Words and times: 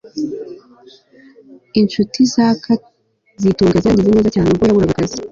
Inshuti 1.81 2.19
za 2.33 2.47
kazitunga 2.63 3.77
zagize 3.83 4.09
neza 4.13 4.29
cyane 4.35 4.47
ubwo 4.49 4.63
yaburaga 4.65 4.93
akazi 4.95 5.17